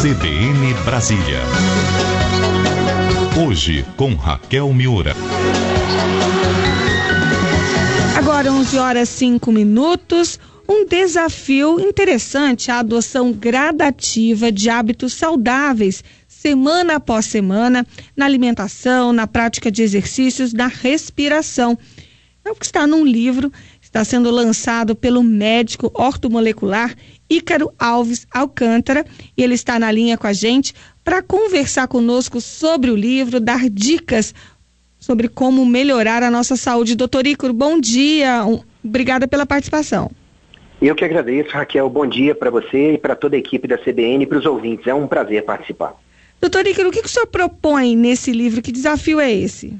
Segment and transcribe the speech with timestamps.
[0.00, 1.40] CBN Brasília.
[3.46, 5.14] Hoje com Raquel Miura.
[8.16, 10.40] Agora 11 horas 5 minutos.
[10.66, 17.86] Um desafio interessante a adoção gradativa de hábitos saudáveis, semana após semana,
[18.16, 21.76] na alimentação, na prática de exercícios, na respiração.
[22.42, 23.52] É o que está num livro,
[23.90, 26.94] está sendo lançado pelo médico ortomolecular
[27.28, 29.04] Ícaro Alves Alcântara
[29.36, 30.72] e ele está na linha com a gente
[31.02, 34.32] para conversar conosco sobre o livro, dar dicas
[34.96, 36.94] sobre como melhorar a nossa saúde.
[36.94, 38.44] Doutor Ícaro, bom dia,
[38.82, 40.08] obrigada pela participação.
[40.80, 41.90] Eu que agradeço, Raquel.
[41.90, 44.86] Bom dia para você e para toda a equipe da CBN e para os ouvintes.
[44.86, 45.94] É um prazer participar.
[46.40, 48.62] Doutor Ícaro, o que, que o senhor propõe nesse livro?
[48.62, 49.76] Que desafio é esse?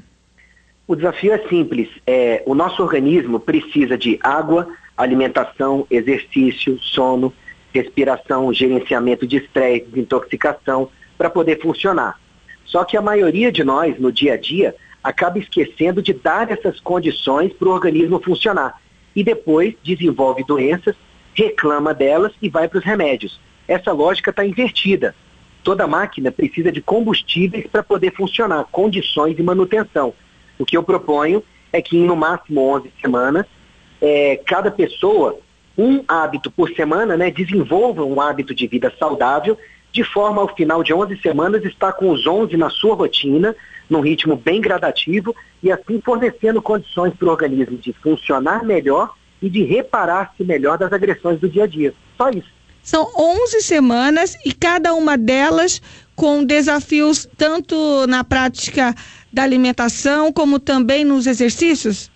[0.91, 1.87] O desafio é simples.
[2.05, 7.33] É, o nosso organismo precisa de água, alimentação, exercício, sono,
[7.73, 12.19] respiração, gerenciamento de estresse, desintoxicação, para poder funcionar.
[12.65, 16.77] Só que a maioria de nós, no dia a dia, acaba esquecendo de dar essas
[16.81, 18.77] condições para o organismo funcionar
[19.15, 20.97] e depois desenvolve doenças,
[21.33, 23.39] reclama delas e vai para os remédios.
[23.65, 25.15] Essa lógica está invertida.
[25.63, 30.13] Toda máquina precisa de combustíveis para poder funcionar, condições de manutenção.
[30.61, 33.47] O que eu proponho é que em no máximo 11 semanas,
[33.99, 35.39] é, cada pessoa,
[35.75, 39.57] um hábito por semana, né, desenvolva um hábito de vida saudável,
[39.91, 43.55] de forma ao final de 11 semanas estar com os 11 na sua rotina,
[43.89, 49.49] num ritmo bem gradativo e assim fornecendo condições para o organismo de funcionar melhor e
[49.49, 51.91] de reparar-se melhor das agressões do dia a dia.
[52.17, 52.60] Só isso.
[52.83, 55.81] São 11 semanas e cada uma delas
[56.15, 58.93] com desafios tanto na prática
[59.31, 62.11] da alimentação como também nos exercícios?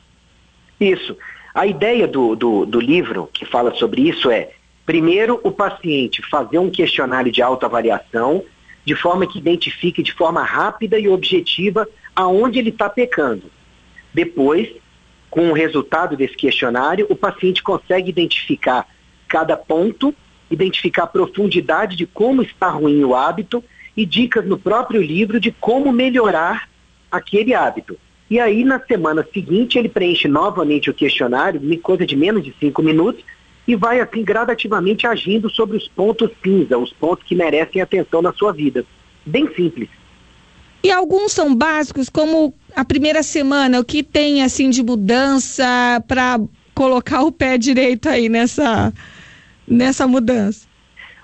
[0.80, 1.18] Isso.
[1.54, 4.52] A ideia do, do, do livro que fala sobre isso é,
[4.86, 8.44] primeiro, o paciente fazer um questionário de autoavaliação
[8.84, 13.50] de forma que identifique de forma rápida e objetiva aonde ele está pecando.
[14.14, 14.70] Depois,
[15.30, 18.88] com o resultado desse questionário, o paciente consegue identificar
[19.28, 20.14] cada ponto,
[20.50, 23.64] identificar a profundidade de como está ruim o hábito
[23.96, 26.70] e dicas no próprio livro de como melhorar
[27.12, 27.98] aquele hábito.
[28.30, 32.82] E aí, na semana seguinte, ele preenche novamente o questionário, coisa de menos de cinco
[32.82, 33.24] minutos,
[33.68, 38.34] e vai assim gradativamente agindo sobre os pontos cinza, os pontos que merecem atenção na
[38.34, 38.86] sua vida.
[39.26, 39.90] Bem simples.
[40.84, 45.66] E alguns são básicos, como a primeira semana, o que tem assim de mudança
[46.08, 46.40] para
[46.76, 48.94] colocar o pé direito aí nessa
[49.68, 50.68] nessa mudança?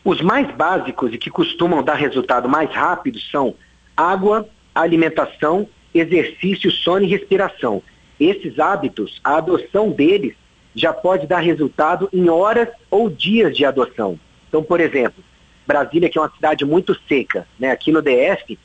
[0.03, 3.55] Os mais básicos e que costumam dar resultado mais rápido são
[3.95, 7.83] água, alimentação, exercício, sono e respiração.
[8.19, 10.35] Esses hábitos, a adoção deles
[10.73, 14.19] já pode dar resultado em horas ou dias de adoção.
[14.47, 15.23] Então, por exemplo,
[15.67, 17.71] Brasília, que é uma cidade muito seca, né?
[17.71, 18.57] aqui no DF,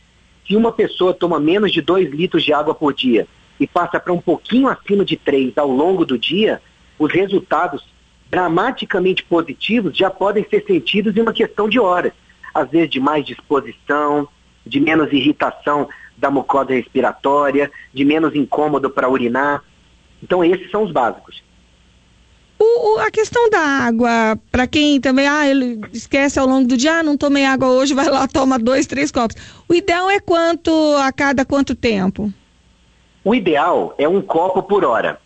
[0.46, 3.26] se uma pessoa toma menos de 2 litros de água por dia
[3.58, 6.62] e passa para um pouquinho acima de 3 ao longo do dia,
[6.98, 7.84] os resultados
[8.30, 12.12] dramaticamente positivos já podem ser sentidos em uma questão de horas.
[12.52, 14.28] Às vezes de mais disposição,
[14.64, 19.62] de menos irritação da mucosa respiratória, de menos incômodo para urinar.
[20.22, 21.44] Então esses são os básicos.
[22.58, 26.76] O, o, a questão da água, para quem também, ah, ele esquece ao longo do
[26.76, 29.36] dia, ah, não tomei água hoje, vai lá, toma dois, três copos.
[29.68, 32.32] O ideal é quanto a cada quanto tempo?
[33.22, 35.20] O ideal é um copo por hora.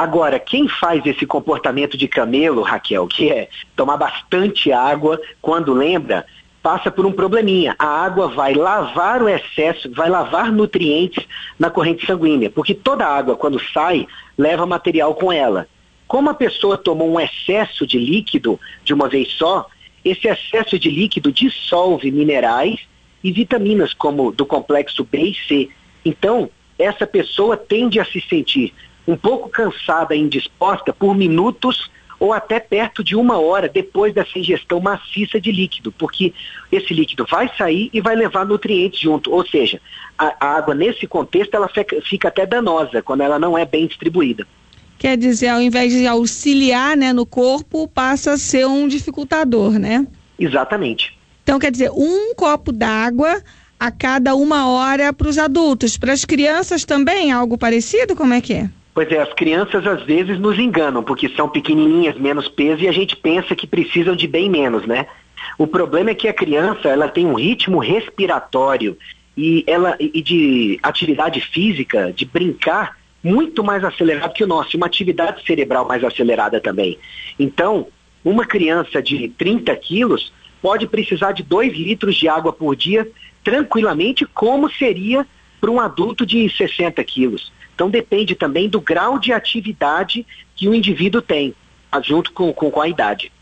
[0.00, 6.24] Agora, quem faz esse comportamento de camelo, Raquel, que é tomar bastante água quando lembra,
[6.62, 7.76] passa por um probleminha.
[7.78, 11.26] A água vai lavar o excesso, vai lavar nutrientes
[11.58, 14.06] na corrente sanguínea, porque toda água, quando sai,
[14.38, 15.68] leva material com ela.
[16.08, 19.66] Como a pessoa tomou um excesso de líquido de uma vez só,
[20.02, 22.80] esse excesso de líquido dissolve minerais
[23.22, 25.68] e vitaminas como do complexo B e C.
[26.06, 28.72] Então, essa pessoa tende a se sentir
[29.10, 34.38] um pouco cansada e indisposta por minutos ou até perto de uma hora depois dessa
[34.38, 36.34] ingestão maciça de líquido, porque
[36.70, 39.32] esse líquido vai sair e vai levar nutrientes junto.
[39.32, 39.80] Ou seja,
[40.18, 43.86] a, a água nesse contexto ela fica, fica até danosa quando ela não é bem
[43.86, 44.46] distribuída.
[44.98, 50.06] Quer dizer, ao invés de auxiliar né, no corpo, passa a ser um dificultador, né?
[50.38, 51.18] Exatamente.
[51.42, 53.42] Então, quer dizer, um copo d'água
[53.78, 55.96] a cada uma hora para os adultos.
[55.96, 58.14] Para as crianças também, algo parecido?
[58.14, 58.70] Como é que é?
[58.92, 62.92] Pois é, as crianças às vezes nos enganam, porque são pequenininhas, menos peso, e a
[62.92, 65.06] gente pensa que precisam de bem menos, né?
[65.56, 68.96] O problema é que a criança, ela tem um ritmo respiratório
[69.36, 74.86] e ela e de atividade física, de brincar, muito mais acelerado que o nosso, uma
[74.86, 76.98] atividade cerebral mais acelerada também.
[77.38, 77.86] Então,
[78.24, 83.06] uma criança de 30 quilos pode precisar de 2 litros de água por dia
[83.44, 85.26] tranquilamente, como seria
[85.60, 87.52] para um adulto de 60 quilos.
[87.80, 91.54] Então depende também do grau de atividade que o indivíduo tem,
[92.02, 93.32] junto com, com, com a idade.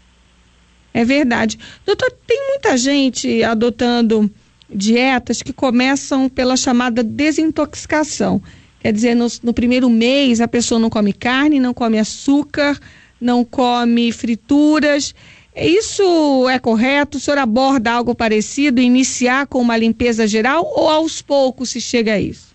[0.94, 1.58] É verdade.
[1.84, 4.30] Doutor, tem muita gente adotando
[4.72, 8.40] dietas que começam pela chamada desintoxicação.
[8.78, 12.78] Quer dizer, no, no, primeiro mês a pessoa não come carne, não come açúcar,
[13.20, 15.16] não come frituras.
[15.56, 17.18] Isso é correto?
[17.18, 22.12] O senhor aborda algo parecido, iniciar com uma limpeza geral ou aos poucos se chega
[22.12, 22.47] a isso?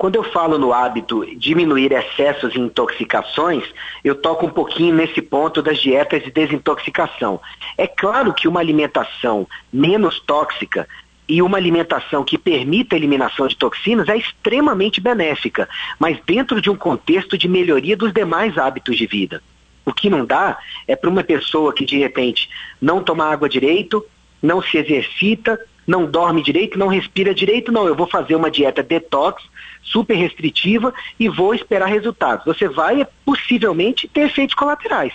[0.00, 3.62] Quando eu falo no hábito diminuir excessos e intoxicações,
[4.02, 7.38] eu toco um pouquinho nesse ponto das dietas de desintoxicação.
[7.76, 10.88] É claro que uma alimentação menos tóxica
[11.28, 15.68] e uma alimentação que permita a eliminação de toxinas é extremamente benéfica,
[15.98, 19.42] mas dentro de um contexto de melhoria dos demais hábitos de vida.
[19.84, 20.56] O que não dá
[20.88, 22.48] é para uma pessoa que de repente
[22.80, 24.02] não toma água direito,
[24.42, 28.82] não se exercita, não dorme direito, não respira direito, não, eu vou fazer uma dieta
[28.82, 29.42] detox,
[29.82, 32.44] super restritiva e vou esperar resultados.
[32.44, 35.12] Você vai possivelmente ter efeitos colaterais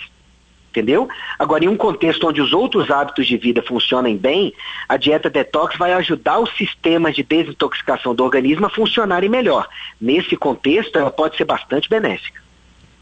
[0.76, 1.08] entendeu?
[1.38, 4.52] Agora, em um contexto onde os outros hábitos de vida funcionem bem,
[4.86, 9.66] a dieta detox vai ajudar os sistemas de desintoxicação do organismo a funcionarem melhor.
[9.98, 12.42] Nesse contexto, ela pode ser bastante benéfica.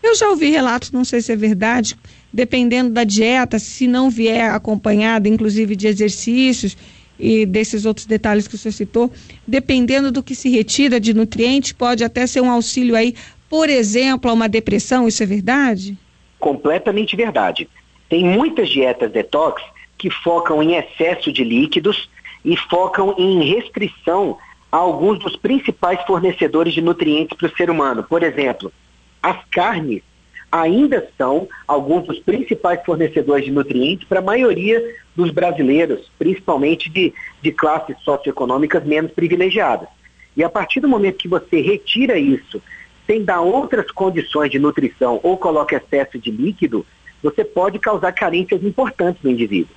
[0.01, 1.97] Eu já ouvi relatos, não sei se é verdade,
[2.33, 6.77] dependendo da dieta, se não vier acompanhada, inclusive de exercícios
[7.19, 9.13] e desses outros detalhes que o senhor citou,
[9.47, 13.15] dependendo do que se retira de nutrientes, pode até ser um auxílio aí,
[13.49, 15.97] por exemplo, a uma depressão, isso é verdade?
[16.45, 17.67] completamente verdade.
[18.07, 19.63] Tem muitas dietas detox
[19.97, 22.11] que focam em excesso de líquidos
[22.45, 24.37] e focam em restrição
[24.71, 28.05] a alguns dos principais fornecedores de nutrientes para o ser humano.
[28.05, 28.71] Por exemplo,
[29.23, 30.03] as carnes
[30.55, 34.81] ainda são alguns dos principais fornecedores de nutrientes para a maioria
[35.17, 37.13] dos brasileiros, principalmente de,
[37.43, 39.89] de classes socioeconômicas menos privilegiadas.
[40.37, 42.63] E a partir do momento que você retira isso
[43.05, 46.87] sem dar outras condições de nutrição ou coloca excesso de líquido,
[47.21, 49.75] você pode causar carências importantes no indivíduo.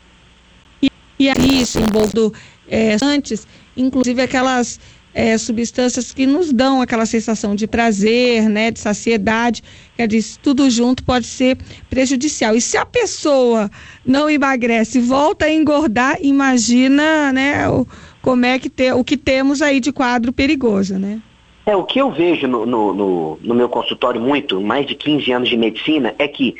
[0.80, 2.32] E, e aí, envolvendo
[2.68, 4.80] é, antes, inclusive aquelas
[5.14, 9.64] é, substâncias que nos dão aquela sensação de prazer, né, de saciedade,
[9.96, 11.58] quer dizer, tudo junto pode ser
[11.90, 12.56] prejudicial.
[12.56, 13.70] E se a pessoa
[14.06, 17.88] não emagrece, volta a engordar, imagina, né, o,
[18.22, 21.22] como é que ter, o que temos aí de quadro perigoso, né?
[21.66, 25.32] É, o que eu vejo no, no, no, no meu consultório muito, mais de 15
[25.34, 26.56] anos de medicina, é que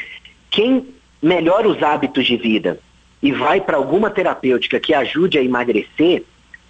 [0.50, 0.86] quem
[1.22, 2.80] melhora os hábitos de vida
[3.22, 6.24] e vai para alguma terapêutica que ajude a emagrecer,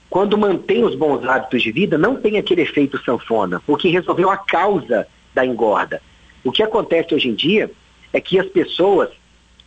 [0.10, 4.38] quando mantém os bons hábitos de vida, não tem aquele efeito sanfona, porque resolveu a
[4.38, 6.02] causa da engorda.
[6.44, 7.70] O que acontece hoje em dia
[8.14, 9.10] é que as pessoas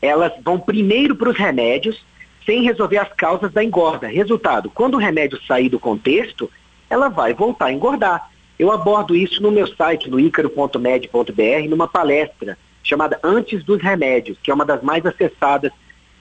[0.01, 2.03] elas vão primeiro para os remédios
[2.47, 4.09] sem resolver as causas da engorda.
[4.09, 6.51] Resultado, quando o remédio sair do contexto,
[6.89, 8.31] ela vai voltar a engordar.
[8.59, 14.51] Eu abordo isso no meu site, no icaro.med.br, numa palestra chamada Antes dos Remédios, que
[14.51, 15.71] é uma das mais acessadas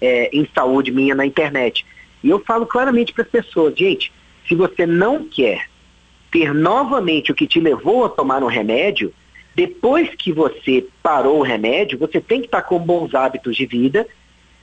[0.02, 1.86] é, em saúde minha na internet.
[2.24, 4.12] E eu falo claramente para as pessoas, gente,
[4.48, 5.68] se você não quer
[6.32, 9.14] ter novamente o que te levou a tomar um remédio,
[9.56, 14.08] depois que você parou o remédio, você tem que estar com bons hábitos de vida,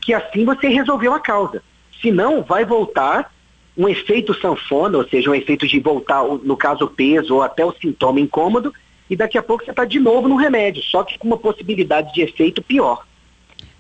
[0.01, 1.63] que assim você resolveu a causa.
[2.01, 3.33] Senão, vai voltar
[3.77, 7.65] um efeito sanfona, ou seja, um efeito de voltar, no caso, o peso ou até
[7.65, 8.73] o sintoma incômodo,
[9.09, 12.13] e daqui a pouco você está de novo no remédio, só que com uma possibilidade
[12.15, 13.07] de efeito pior.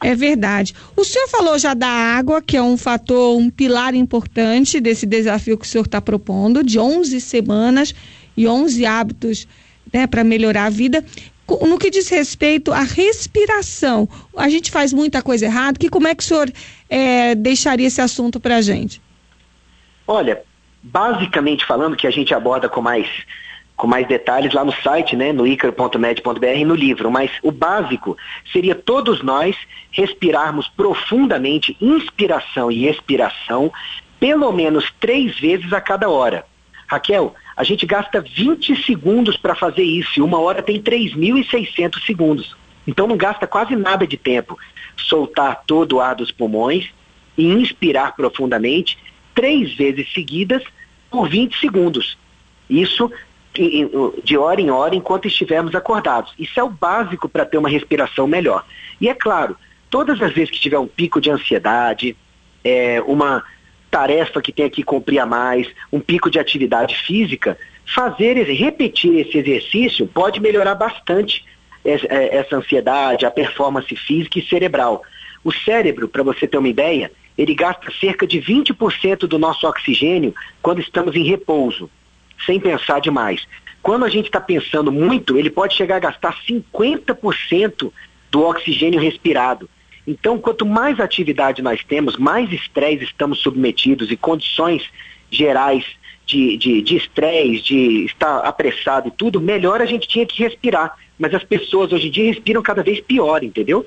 [0.03, 0.75] É verdade.
[0.95, 5.57] O senhor falou já da água, que é um fator, um pilar importante desse desafio
[5.57, 7.95] que o senhor está propondo, de 11 semanas
[8.37, 9.49] e 11 hábitos
[9.93, 11.05] né, para melhorar a vida.
[11.63, 15.79] No que diz respeito à respiração, a gente faz muita coisa errada.
[15.79, 16.53] Que como é que o senhor
[16.91, 19.01] é, deixaria esse assunto para a gente?
[20.07, 20.43] Olha,
[20.83, 23.07] basicamente falando, que a gente aborda com mais,
[23.77, 28.17] com mais detalhes lá no site, né, no icaro.med.br e no livro, mas o básico
[28.51, 29.55] seria todos nós
[29.91, 33.71] respirarmos profundamente, inspiração e expiração,
[34.19, 36.47] pelo menos três vezes a cada hora.
[36.87, 42.57] Raquel, a gente gasta 20 segundos para fazer isso e uma hora tem 3.600 segundos.
[42.87, 44.57] Então não gasta quase nada de tempo.
[44.97, 46.91] Soltar todo o ar dos pulmões
[47.37, 48.97] e inspirar profundamente
[49.35, 50.63] três vezes seguidas
[51.11, 52.17] por 20 segundos.
[52.71, 53.11] Isso
[54.23, 56.33] de hora em hora enquanto estivermos acordados.
[56.39, 58.65] Isso é o básico para ter uma respiração melhor.
[59.01, 59.57] E é claro,
[59.91, 62.17] todas as vezes que tiver um pico de ansiedade,
[62.65, 63.45] é, uma
[63.91, 69.39] tarefa que tenha que cumprir a mais, um pico de atividade física, fazer, repetir esse
[69.39, 71.45] exercício pode melhorar bastante
[71.85, 75.03] essa ansiedade, a performance física e cerebral.
[75.45, 80.35] O cérebro, para você ter uma ideia, ele gasta cerca de 20% do nosso oxigênio
[80.61, 81.89] quando estamos em repouso,
[82.45, 83.47] sem pensar demais.
[83.83, 87.93] Quando a gente está pensando muito, ele pode chegar a gastar 50%
[88.31, 89.71] do oxigênio respirado.
[90.07, 94.89] Então, quanto mais atividade nós temos, mais estresse estamos submetidos e condições
[95.31, 95.85] gerais
[96.27, 100.97] de estresse, de, de estar apressado e tudo, melhor a gente tinha que respirar.
[101.19, 103.87] Mas as pessoas hoje em dia respiram cada vez pior, entendeu?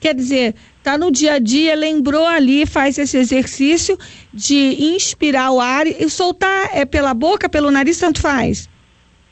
[0.00, 3.98] Quer dizer, tá no dia a dia, lembrou ali, faz esse exercício
[4.32, 8.68] de inspirar o ar e soltar é pela boca, pelo nariz, tanto faz?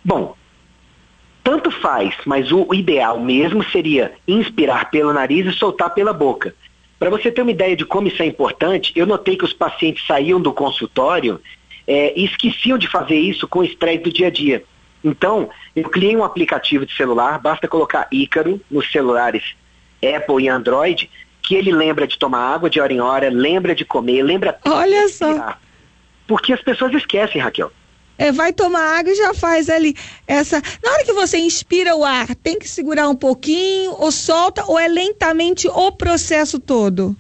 [0.04, 0.34] Bom,
[1.42, 6.54] tanto faz, mas o ideal mesmo seria inspirar pelo nariz e soltar pela boca.
[6.98, 10.06] Para você ter uma ideia de como isso é importante, eu notei que os pacientes
[10.06, 11.40] saíam do consultório
[11.86, 14.62] é, e esqueciam de fazer isso com o estresse do dia a dia.
[15.02, 19.56] Então, eu criei um aplicativo de celular, basta colocar Ícaro nos celulares
[20.02, 21.10] Apple e Android,
[21.42, 24.58] que ele lembra de tomar água de hora em hora, lembra de comer, lembra.
[24.64, 25.56] Olha só.
[26.26, 27.72] Porque as pessoas esquecem, Raquel.
[28.18, 29.94] É, vai tomar água e já faz ali
[30.26, 30.60] essa.
[30.82, 34.78] Na hora que você inspira o ar, tem que segurar um pouquinho, ou solta, ou
[34.78, 37.16] é lentamente o processo todo?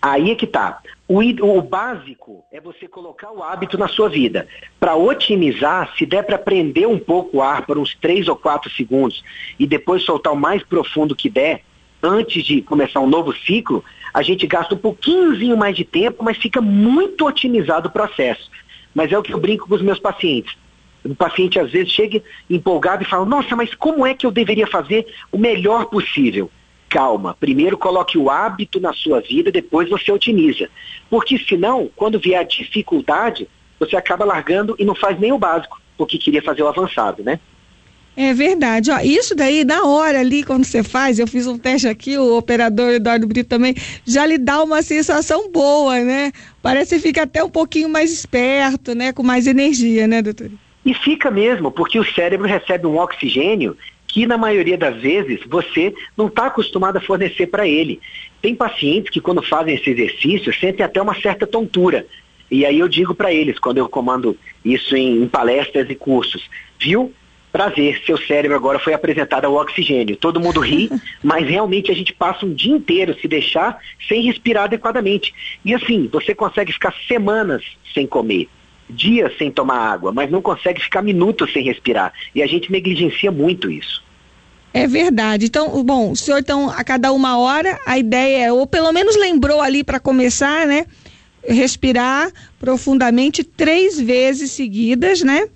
[0.00, 0.80] Aí é que tá.
[1.06, 4.48] O, o básico é você colocar o hábito na sua vida.
[4.80, 8.70] Para otimizar, se der para prender um pouco o ar por uns 3 ou 4
[8.70, 9.22] segundos
[9.58, 11.62] e depois soltar o mais profundo que der,
[12.04, 16.36] antes de começar um novo ciclo, a gente gasta um pouquinho mais de tempo, mas
[16.36, 18.50] fica muito otimizado o processo.
[18.94, 20.56] Mas é o que eu brinco com os meus pacientes.
[21.04, 24.66] O paciente às vezes chega empolgado e fala: Nossa, mas como é que eu deveria
[24.66, 26.50] fazer o melhor possível?
[26.88, 30.70] Calma, primeiro coloque o hábito na sua vida, depois você otimiza.
[31.10, 33.48] Porque senão, quando vier a dificuldade,
[33.80, 37.40] você acaba largando e não faz nem o básico, porque queria fazer o avançado, né?
[38.16, 38.90] É verdade.
[38.90, 42.36] Ó, isso daí, na hora ali, quando você faz, eu fiz um teste aqui, o
[42.36, 43.74] operador Eduardo Brito também,
[44.06, 46.30] já lhe dá uma sensação boa, né?
[46.62, 49.12] Parece que fica até um pouquinho mais esperto, né?
[49.12, 50.50] Com mais energia, né, doutor?
[50.86, 55.92] E fica mesmo, porque o cérebro recebe um oxigênio que, na maioria das vezes, você
[56.16, 58.00] não está acostumado a fornecer para ele.
[58.40, 62.06] Tem pacientes que, quando fazem esse exercício, sentem até uma certa tontura.
[62.48, 66.48] E aí eu digo para eles, quando eu comando isso em, em palestras e cursos,
[66.78, 67.12] viu?
[67.54, 70.16] Prazer, seu cérebro agora foi apresentado ao oxigênio.
[70.16, 70.90] Todo mundo ri,
[71.22, 75.32] mas realmente a gente passa um dia inteiro se deixar sem respirar adequadamente.
[75.64, 77.62] E assim, você consegue ficar semanas
[77.94, 78.48] sem comer,
[78.90, 82.12] dias sem tomar água, mas não consegue ficar minutos sem respirar.
[82.34, 84.02] E a gente negligencia muito isso.
[84.72, 85.46] É verdade.
[85.46, 89.14] Então, bom, o senhor então a cada uma hora a ideia é, ou pelo menos
[89.14, 90.86] lembrou ali para começar, né?
[91.46, 95.48] Respirar profundamente três vezes seguidas, né?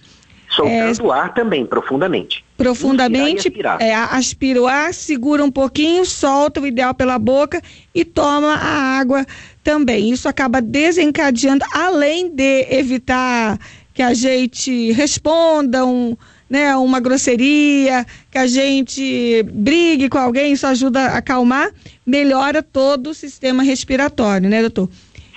[0.65, 2.45] Soltando o ar também, profundamente.
[2.57, 7.63] Profundamente, é, aspira o ar, segura um pouquinho, solta o ideal pela boca
[7.95, 9.25] e toma a água
[9.63, 10.11] também.
[10.11, 13.59] Isso acaba desencadeando, além de evitar
[13.95, 16.17] que a gente responda um,
[16.49, 21.71] né, uma grosseria, que a gente brigue com alguém, isso ajuda a acalmar,
[22.07, 24.89] melhora todo o sistema respiratório, né, doutor?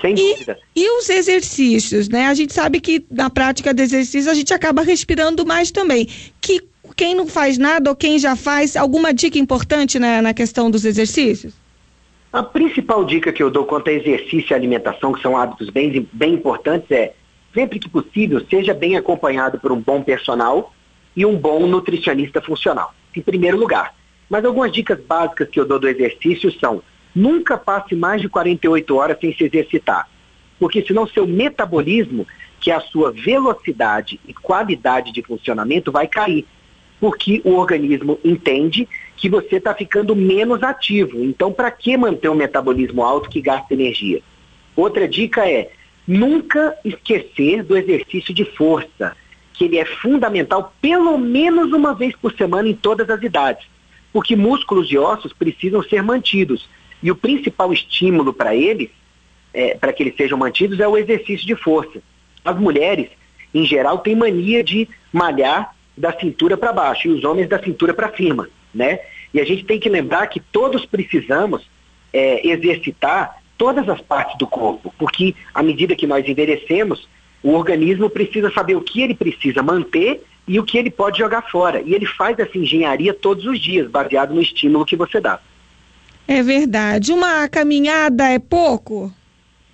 [0.01, 0.57] Sem e, dúvida.
[0.75, 2.25] E os exercícios, né?
[2.25, 6.07] A gente sabe que na prática do exercício a gente acaba respirando mais também.
[6.41, 6.61] Que
[6.97, 10.83] quem não faz nada ou quem já faz, alguma dica importante na, na questão dos
[10.83, 11.53] exercícios?
[12.33, 16.07] A principal dica que eu dou quanto a exercício e alimentação, que são hábitos bem,
[16.13, 17.13] bem importantes, é
[17.53, 20.73] sempre que possível, seja bem acompanhado por um bom personal
[21.15, 23.93] e um bom nutricionista funcional, em primeiro lugar.
[24.29, 26.81] Mas algumas dicas básicas que eu dou do exercício são
[27.13, 30.07] Nunca passe mais de 48 horas sem se exercitar,
[30.59, 32.25] porque senão seu metabolismo,
[32.59, 36.45] que é a sua velocidade e qualidade de funcionamento, vai cair,
[36.99, 38.87] porque o organismo entende
[39.17, 41.23] que você está ficando menos ativo.
[41.23, 44.21] Então, para que manter um metabolismo alto que gasta energia?
[44.75, 45.71] Outra dica é
[46.07, 49.15] nunca esquecer do exercício de força,
[49.53, 53.67] que ele é fundamental pelo menos uma vez por semana em todas as idades,
[54.11, 56.67] porque músculos e ossos precisam ser mantidos.
[57.01, 58.89] E o principal estímulo para eles,
[59.53, 62.01] é, para que eles sejam mantidos, é o exercício de força.
[62.43, 63.09] As mulheres,
[63.53, 67.93] em geral, têm mania de malhar da cintura para baixo e os homens da cintura
[67.93, 68.99] para cima, né?
[69.33, 71.69] E a gente tem que lembrar que todos precisamos
[72.13, 77.07] é, exercitar todas as partes do corpo, porque à medida que nós envelhecemos,
[77.43, 81.43] o organismo precisa saber o que ele precisa manter e o que ele pode jogar
[81.49, 81.81] fora.
[81.81, 85.39] E ele faz essa engenharia todos os dias, baseado no estímulo que você dá.
[86.31, 87.11] É verdade.
[87.11, 89.11] Uma caminhada é pouco?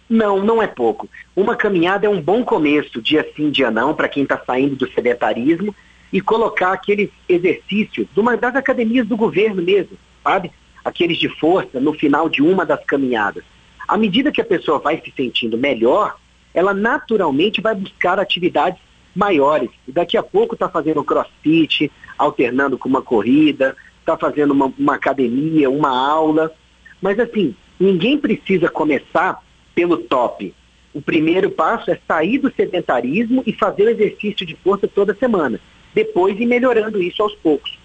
[0.09, 1.07] Não, não é pouco.
[1.35, 4.91] Uma caminhada é um bom começo, dia sim, dia não, para quem está saindo do
[4.91, 5.75] sedentarismo
[6.11, 10.51] e colocar aqueles exercícios uma, das academias do governo mesmo, sabe?
[10.83, 13.43] Aqueles de força no final de uma das caminhadas.
[13.87, 16.15] À medida que a pessoa vai se sentindo melhor,
[16.55, 18.81] ela naturalmente vai buscar atividades
[19.15, 19.69] maiores.
[19.87, 23.75] E daqui a pouco está fazendo crossfit, alternando com uma corrida,
[24.07, 26.53] está fazendo uma, uma academia, uma aula.
[27.01, 29.43] Mas assim, ninguém precisa começar
[29.75, 30.53] pelo top.
[30.93, 35.59] O primeiro passo é sair do sedentarismo e fazer o exercício de força toda semana.
[35.93, 37.77] Depois ir melhorando isso aos poucos.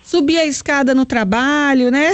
[0.00, 2.12] Subir a escada no trabalho, né?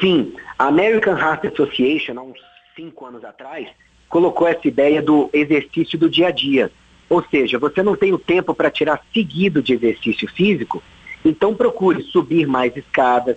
[0.00, 0.34] Sim.
[0.58, 2.38] A American Heart Association, há uns
[2.76, 3.68] cinco anos atrás,
[4.08, 6.70] colocou essa ideia do exercício do dia a dia.
[7.08, 10.82] Ou seja, você não tem o tempo para tirar seguido de exercício físico,
[11.24, 13.36] então procure subir mais escadas.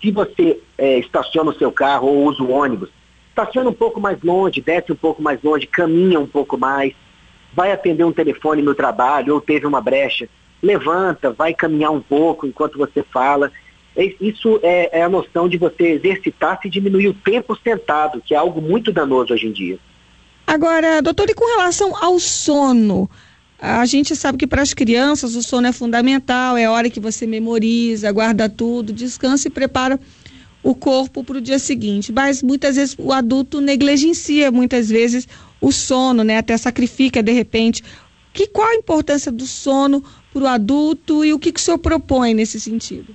[0.00, 2.90] Se você é, estaciona o seu carro ou usa o ônibus,
[3.28, 6.94] estaciona um pouco mais longe, desce um pouco mais longe, caminha um pouco mais,
[7.52, 10.28] vai atender um telefone no trabalho ou teve uma brecha,
[10.62, 13.52] levanta, vai caminhar um pouco enquanto você fala.
[13.96, 18.34] É, isso é, é a noção de você exercitar-se e diminuir o tempo sentado, que
[18.34, 19.78] é algo muito danoso hoje em dia.
[20.46, 23.08] Agora, doutor, e com relação ao sono?
[23.60, 27.26] A gente sabe que para as crianças o sono é fundamental, é hora que você
[27.26, 30.00] memoriza, guarda tudo, descansa e prepara
[30.62, 32.10] o corpo para o dia seguinte.
[32.10, 35.28] Mas muitas vezes o adulto negligencia muitas vezes
[35.60, 36.38] o sono, né?
[36.38, 37.84] Até sacrifica de repente.
[38.32, 40.02] Que, qual a importância do sono
[40.32, 43.14] para o adulto e o que, que o senhor propõe nesse sentido?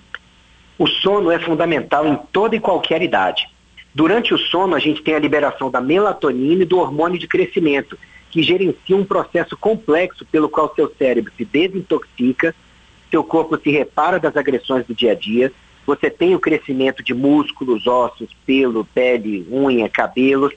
[0.77, 3.47] O sono é fundamental em toda e qualquer idade.
[3.95, 7.97] Durante o sono, a gente tem a liberação da melatonina e do hormônio de crescimento,
[8.29, 12.53] que gerencia um processo complexo pelo qual seu cérebro se desintoxica,
[13.09, 15.51] seu corpo se repara das agressões do dia a dia,
[15.85, 20.53] você tem o crescimento de músculos, ossos, pelo, pele, unha, cabelos,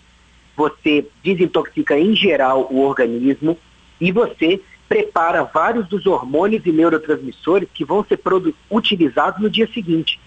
[0.56, 3.56] você desintoxica em geral o organismo
[4.00, 8.18] e você prepara vários dos hormônios e neurotransmissores que vão ser
[8.70, 10.18] utilizados no dia seguinte.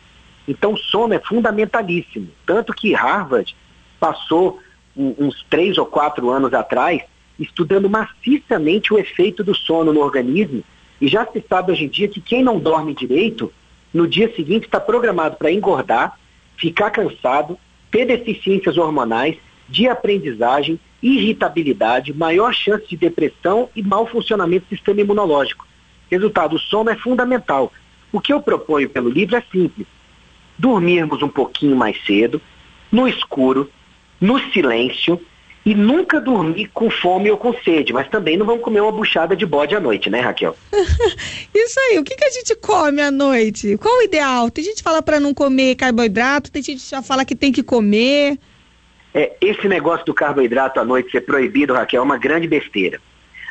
[0.47, 2.29] Então, o sono é fundamentalíssimo.
[2.45, 3.55] Tanto que Harvard
[3.99, 4.59] passou
[4.95, 7.01] um, uns três ou quatro anos atrás
[7.43, 10.63] estudando maciçamente o efeito do sono no organismo.
[10.99, 13.51] E já se sabe hoje em dia que quem não dorme direito,
[13.93, 16.17] no dia seguinte está programado para engordar,
[16.55, 17.57] ficar cansado,
[17.89, 25.01] ter deficiências hormonais, de aprendizagem, irritabilidade, maior chance de depressão e mau funcionamento do sistema
[25.01, 25.65] imunológico.
[26.09, 27.71] Resultado, o sono é fundamental.
[28.11, 29.87] O que eu proponho pelo livro é simples
[30.61, 32.39] dormirmos um pouquinho mais cedo,
[32.91, 33.67] no escuro,
[34.19, 35.19] no silêncio
[35.65, 39.35] e nunca dormir com fome ou com sede, mas também não vamos comer uma buchada
[39.35, 40.55] de bode à noite, né, Raquel?
[41.53, 43.77] Isso aí, o que, que a gente come à noite?
[43.77, 44.49] Qual o ideal?
[44.49, 47.51] Tem gente que fala para não comer carboidrato, tem gente que já fala que tem
[47.51, 48.39] que comer.
[49.13, 52.99] É, esse negócio do carboidrato à noite ser proibido, Raquel, é uma grande besteira.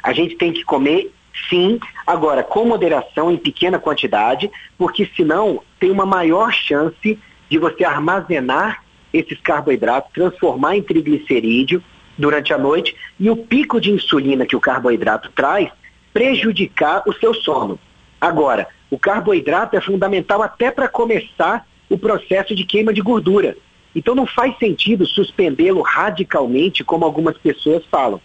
[0.03, 1.13] A gente tem que comer
[1.49, 7.19] Sim, agora com moderação em pequena quantidade, porque senão tem uma maior chance
[7.49, 11.83] de você armazenar esses carboidratos, transformar em triglicerídeo
[12.21, 15.71] durante a noite e o pico de insulina que o carboidrato traz
[16.13, 17.79] prejudicar o seu sono.
[18.21, 23.57] Agora, o carboidrato é fundamental até para começar o processo de queima de gordura.
[23.95, 28.21] Então não faz sentido suspendê-lo radicalmente, como algumas pessoas falam.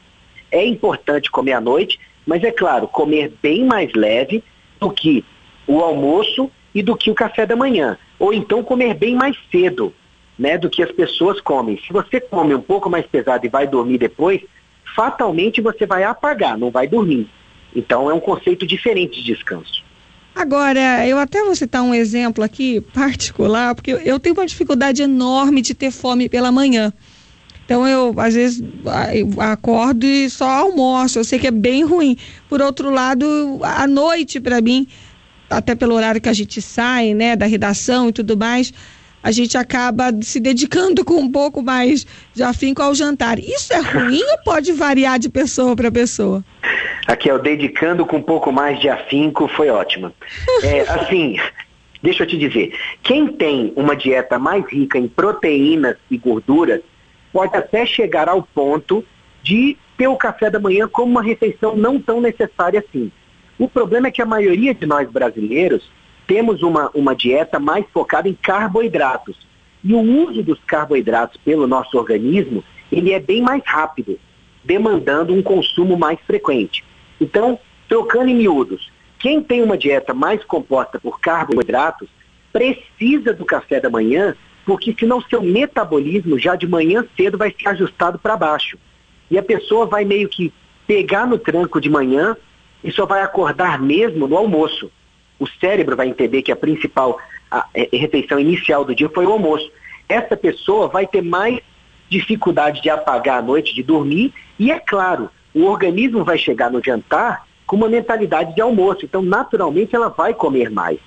[0.52, 4.44] É importante comer à noite, mas é claro, comer bem mais leve
[4.80, 5.24] do que
[5.66, 7.98] o almoço e do que o café da manhã.
[8.20, 9.94] Ou então comer bem mais cedo,
[10.38, 11.80] né, do que as pessoas comem.
[11.86, 14.42] Se você come um pouco mais pesado e vai dormir depois,
[14.96, 17.30] fatalmente você vai apagar, não vai dormir.
[17.76, 19.84] Então é um conceito diferente de descanso.
[20.36, 25.62] Agora, eu até vou citar um exemplo aqui particular, porque eu tenho uma dificuldade enorme
[25.62, 26.92] de ter fome pela manhã.
[27.66, 28.64] Então eu, às vezes,
[29.40, 31.18] acordo e só almoço.
[31.18, 32.18] Eu sei que é bem ruim.
[32.48, 33.26] Por outro lado,
[33.64, 34.88] à noite, para mim,
[35.50, 38.74] até pelo horário que a gente sai, né, da redação e tudo mais,
[39.26, 43.40] a gente acaba se dedicando com um pouco mais de afinco ao jantar.
[43.40, 46.46] Isso é ruim ou pode variar de pessoa para pessoa?
[47.08, 50.14] Aqui, ó, dedicando com um pouco mais de afinco foi ótima.
[50.62, 51.38] É, assim,
[52.04, 56.82] deixa eu te dizer, quem tem uma dieta mais rica em proteínas e gorduras,
[57.34, 59.04] pode até chegar ao ponto
[59.42, 63.12] de ter o café da manhã como uma refeição não tão necessária assim.
[63.58, 65.90] O problema é que a maioria de nós brasileiros
[66.28, 69.38] temos uma, uma dieta mais focada em carboidratos.
[69.84, 74.20] E o uso dos carboidratos pelo nosso organismo, ele é bem mais rápido,
[74.64, 76.84] demandando um consumo mais frequente.
[77.22, 82.10] Então, trocando em miúdos, quem tem uma dieta mais composta por carboidratos
[82.52, 84.36] precisa do café da manhã
[84.66, 88.78] porque senão seu metabolismo já de manhã cedo vai ser ajustado para baixo.
[89.30, 90.52] E a pessoa vai meio que
[90.88, 92.36] pegar no tranco de manhã
[92.84, 94.92] e só vai acordar mesmo no almoço.
[95.40, 97.20] O cérebro vai entender que a principal
[97.52, 99.70] a, a refeição inicial do dia foi o almoço.
[100.08, 101.60] Essa pessoa vai ter mais
[102.10, 106.84] dificuldade de apagar a noite, de dormir, e é claro, o organismo vai chegar no
[106.84, 111.00] jantar com uma mentalidade de almoço, então naturalmente ela vai comer mais.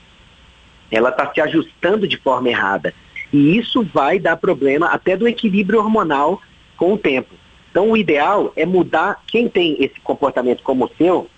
[0.91, 2.95] Ela está se ajustando de forma errada.
[3.33, 6.41] E isso vai dar problema até do equilíbrio hormonal
[6.77, 7.35] com o tempo.
[7.71, 11.29] Então o ideal é mudar, quem tem esse comportamento como o seu,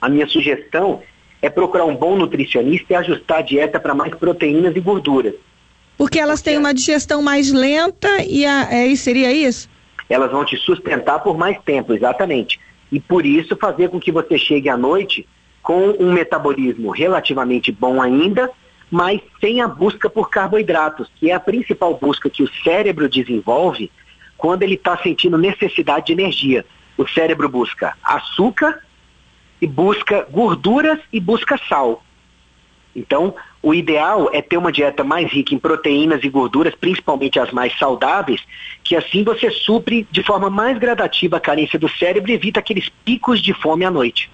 [0.00, 1.02] a minha sugestão
[1.44, 5.34] é procurar um bom nutricionista e ajustar a dieta para mais proteínas e gorduras.
[5.94, 9.68] Porque elas têm uma digestão mais lenta e, a, é, seria isso?
[10.08, 12.58] Elas vão te sustentar por mais tempo, exatamente.
[12.90, 15.28] E por isso fazer com que você chegue à noite
[15.62, 18.50] com um metabolismo relativamente bom ainda,
[18.90, 23.90] mas sem a busca por carboidratos, que é a principal busca que o cérebro desenvolve
[24.38, 26.64] quando ele está sentindo necessidade de energia.
[26.96, 28.80] O cérebro busca açúcar
[29.60, 32.02] e busca gorduras e busca sal.
[32.94, 37.50] Então, o ideal é ter uma dieta mais rica em proteínas e gorduras, principalmente as
[37.50, 38.40] mais saudáveis,
[38.84, 42.88] que assim você supre de forma mais gradativa a carência do cérebro e evita aqueles
[43.04, 44.30] picos de fome à noite.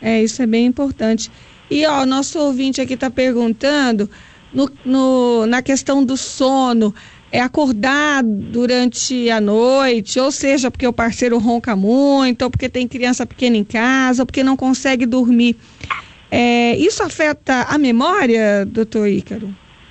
[0.00, 1.30] É, isso é bem importante.
[1.70, 4.08] E ó, nosso ouvinte aqui está perguntando
[4.52, 6.94] no, no, na questão do sono
[7.32, 12.86] é acordar durante a noite, ou seja, porque o parceiro ronca muito, ou porque tem
[12.86, 15.56] criança pequena em casa, ou porque não consegue dormir.
[16.30, 19.48] É, isso afeta a memória, doutor Ícaro?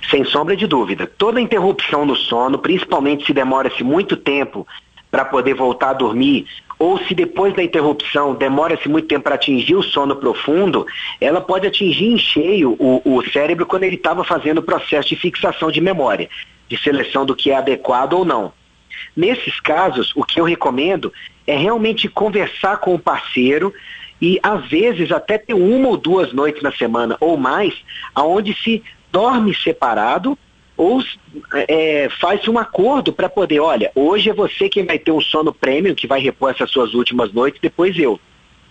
[0.08, 1.06] Sem sombra de dúvida.
[1.18, 4.66] Toda interrupção no sono, principalmente se demora-se muito tempo
[5.10, 6.46] para poder voltar a dormir,
[6.82, 10.84] ou se depois da interrupção demora-se muito tempo para atingir o sono profundo,
[11.20, 15.14] ela pode atingir em cheio o, o cérebro quando ele estava fazendo o processo de
[15.14, 16.28] fixação de memória
[16.68, 18.52] de seleção do que é adequado ou não.
[19.16, 21.12] Nesses casos, o que eu recomendo
[21.46, 23.72] é realmente conversar com o parceiro
[24.20, 27.74] e, às vezes, até ter uma ou duas noites na semana ou mais,
[28.12, 30.36] aonde se dorme separado
[30.82, 31.02] ou
[31.68, 35.54] é, faz um acordo para poder, olha, hoje é você quem vai ter um sono
[35.54, 38.18] prêmio, que vai repor essas suas últimas noites, depois eu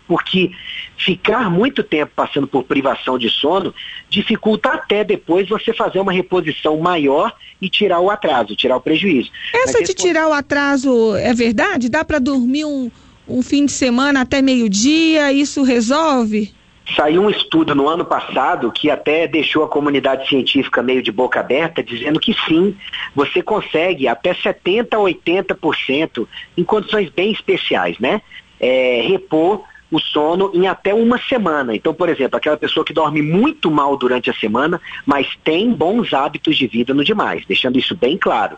[0.07, 0.51] porque
[0.97, 3.73] ficar muito tempo passando por privação de sono
[4.09, 9.31] dificulta até depois você fazer uma reposição maior e tirar o atraso, tirar o prejuízo.
[9.53, 11.87] Essa Mas de tirar o atraso é verdade?
[11.87, 12.91] Dá para dormir um,
[13.25, 15.31] um fim de semana até meio-dia?
[15.31, 16.53] Isso resolve?
[16.95, 21.39] Saiu um estudo no ano passado que até deixou a comunidade científica meio de boca
[21.39, 22.75] aberta, dizendo que sim,
[23.15, 26.27] você consegue até 70% a 80%
[26.57, 28.21] em condições bem especiais, né?
[28.59, 31.75] É, repor o sono em até uma semana.
[31.75, 36.13] Então, por exemplo, aquela pessoa que dorme muito mal durante a semana, mas tem bons
[36.13, 38.57] hábitos de vida no demais, deixando isso bem claro.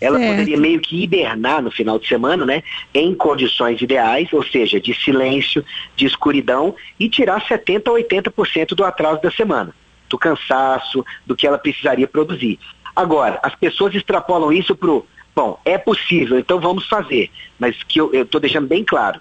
[0.00, 0.30] Ela certo.
[0.30, 2.62] poderia meio que hibernar no final de semana, né?
[2.94, 8.84] Em condições ideais, ou seja, de silêncio, de escuridão, e tirar 70% a 80% do
[8.84, 9.74] atraso da semana,
[10.08, 12.58] do cansaço, do que ela precisaria produzir.
[12.96, 17.30] Agora, as pessoas extrapolam isso para o, bom, é possível, então vamos fazer.
[17.58, 19.20] Mas que eu estou deixando bem claro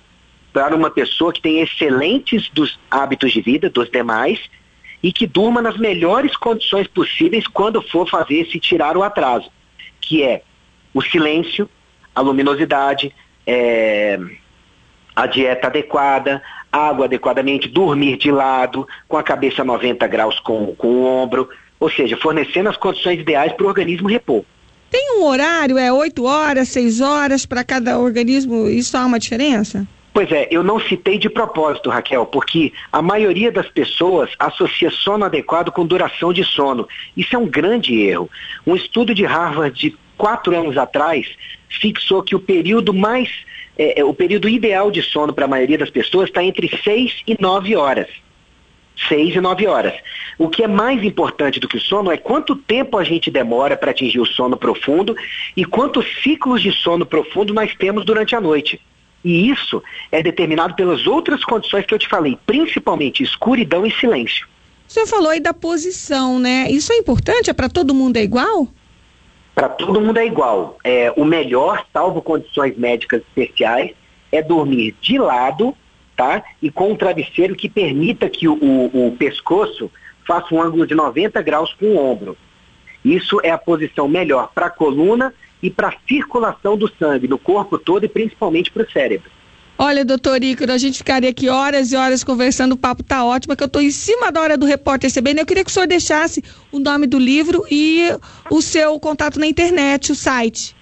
[0.52, 4.40] para uma pessoa que tem excelentes dos hábitos de vida dos demais
[5.02, 9.50] e que durma nas melhores condições possíveis quando for fazer esse tirar o atraso,
[10.02, 10.42] que é
[10.94, 11.70] o silêncio,
[12.14, 13.14] a luminosidade,
[13.46, 14.20] é,
[15.16, 20.88] a dieta adequada, água adequadamente, dormir de lado, com a cabeça 90 graus com, com
[20.88, 21.50] o ombro,
[21.80, 24.44] ou seja, fornecendo as condições ideais para o organismo repor.
[24.90, 29.88] Tem um horário, é 8 horas, 6 horas para cada organismo, isso há uma diferença?
[30.12, 35.26] Pois é, eu não citei de propósito, Raquel, porque a maioria das pessoas associa sono
[35.26, 36.88] adequado com duração de sono.
[37.16, 38.30] Isso é um grande erro.
[38.66, 41.26] Um estudo de Harvard de quatro anos atrás
[41.70, 43.30] fixou que o período mais,
[43.78, 47.24] é, é o período ideal de sono para a maioria das pessoas está entre seis
[47.26, 48.10] e nove horas.
[49.08, 49.94] Seis e nove horas.
[50.38, 53.78] O que é mais importante do que o sono é quanto tempo a gente demora
[53.78, 55.16] para atingir o sono profundo
[55.56, 58.82] e quantos ciclos de sono profundo nós temos durante a noite.
[59.24, 64.46] E isso é determinado pelas outras condições que eu te falei, principalmente escuridão e silêncio.
[64.88, 66.68] O senhor falou aí da posição, né?
[66.70, 67.50] Isso é importante?
[67.50, 68.68] É para todo mundo é igual?
[69.60, 70.78] Para todo mundo é igual.
[70.86, 73.92] É, o melhor, salvo condições médicas especiais,
[74.32, 75.76] é dormir de lado,
[76.16, 76.42] tá?
[76.62, 79.92] E com um travesseiro que permita que o, o, o pescoço
[80.26, 82.38] faça um ângulo de 90 graus com o ombro.
[83.04, 87.38] Isso é a posição melhor para a coluna e para a circulação do sangue no
[87.38, 89.30] corpo todo e principalmente para o cérebro.
[89.82, 93.56] Olha, doutor Ícaro, a gente ficaria aqui horas e horas conversando, o papo tá ótimo,
[93.56, 95.40] que eu estou em cima da hora do repórter CBN.
[95.40, 98.10] Eu queria que o senhor deixasse o nome do livro e
[98.52, 100.76] o seu contato na internet, o site.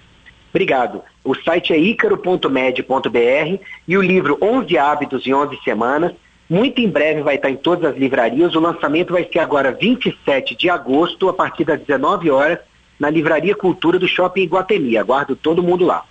[0.50, 1.00] Obrigado.
[1.22, 6.12] O site é icaro.med.br e o livro 11 Hábitos em 11 Semanas.
[6.50, 8.56] Muito em breve vai estar em todas as livrarias.
[8.56, 12.58] O lançamento vai ser agora 27 de agosto, a partir das 19 horas
[12.98, 14.96] na Livraria Cultura do Shopping Iguatemi.
[14.96, 16.04] Aguardo todo mundo lá.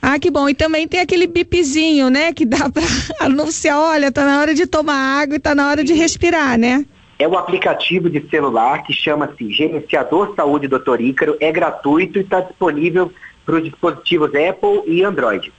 [0.00, 0.48] Ah, que bom.
[0.48, 2.32] E também tem aquele bipzinho, né?
[2.32, 2.84] Que dá para
[3.20, 6.84] anunciar, olha, tá na hora de tomar água e tá na hora de respirar, né?
[7.18, 11.00] É o aplicativo de celular que chama-se Gerenciador Saúde Dr.
[11.00, 11.36] Ícaro.
[11.40, 13.12] É gratuito e está disponível
[13.44, 15.52] para os dispositivos Apple e Android.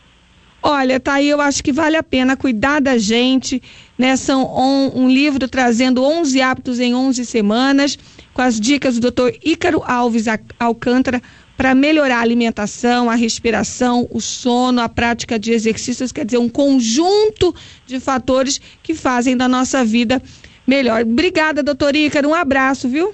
[0.62, 3.62] Olha, tá aí, eu acho que vale a pena cuidar da gente,
[3.98, 4.16] né?
[4.18, 7.98] São um, um livro trazendo 11 hábitos em 11 semanas,
[8.34, 9.32] com as dicas do Dr.
[9.44, 10.26] Ícaro Alves
[10.60, 11.22] Alcântara
[11.60, 16.48] para melhorar a alimentação, a respiração, o sono, a prática de exercícios, quer dizer, um
[16.48, 17.54] conjunto
[17.86, 20.22] de fatores que fazem da nossa vida
[20.66, 21.02] melhor.
[21.02, 23.14] Obrigada, doutor Ícaro, um abraço, viu?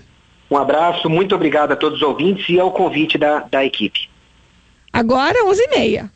[0.52, 4.08] Um abraço, muito obrigado a todos os ouvintes e ao convite da, da equipe.
[4.94, 6.12] Agora, 11h30.